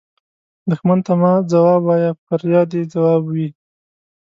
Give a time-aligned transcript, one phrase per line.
[0.69, 3.47] دښمن ته مه ځواب وایه، بریا دې ځواب وي